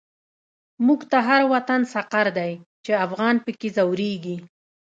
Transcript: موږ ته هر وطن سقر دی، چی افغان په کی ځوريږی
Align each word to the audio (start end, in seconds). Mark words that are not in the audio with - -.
موږ 0.85 0.99
ته 1.11 1.17
هر 1.27 1.41
وطن 1.53 1.81
سقر 1.93 2.27
دی، 2.37 2.51
چی 2.83 2.91
افغان 3.05 3.35
په 3.45 3.51
کی 3.59 3.69
ځوريږی 3.77 4.37